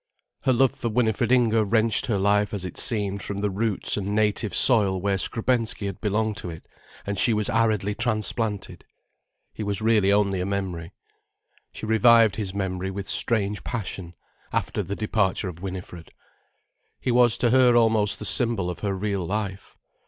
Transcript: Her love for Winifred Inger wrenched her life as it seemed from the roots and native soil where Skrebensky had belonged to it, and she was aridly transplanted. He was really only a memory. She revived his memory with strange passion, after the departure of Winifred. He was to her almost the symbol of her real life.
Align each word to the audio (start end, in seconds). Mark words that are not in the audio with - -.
Her 0.45 0.53
love 0.53 0.71
for 0.73 0.89
Winifred 0.89 1.31
Inger 1.31 1.63
wrenched 1.63 2.07
her 2.07 2.17
life 2.17 2.55
as 2.55 2.65
it 2.65 2.75
seemed 2.75 3.21
from 3.21 3.41
the 3.41 3.51
roots 3.51 3.97
and 3.97 4.15
native 4.15 4.55
soil 4.55 4.99
where 4.99 5.19
Skrebensky 5.19 5.85
had 5.85 6.01
belonged 6.01 6.37
to 6.37 6.49
it, 6.49 6.65
and 7.05 7.19
she 7.19 7.35
was 7.35 7.51
aridly 7.51 7.93
transplanted. 7.93 8.83
He 9.53 9.61
was 9.61 9.79
really 9.79 10.11
only 10.11 10.41
a 10.41 10.45
memory. 10.47 10.89
She 11.71 11.85
revived 11.85 12.37
his 12.37 12.51
memory 12.51 12.89
with 12.89 13.07
strange 13.07 13.63
passion, 13.63 14.15
after 14.51 14.81
the 14.81 14.95
departure 14.95 15.47
of 15.49 15.61
Winifred. 15.61 16.11
He 16.99 17.11
was 17.11 17.37
to 17.37 17.51
her 17.51 17.75
almost 17.77 18.17
the 18.17 18.25
symbol 18.25 18.71
of 18.71 18.79
her 18.79 18.95
real 18.95 19.23
life. 19.23 19.77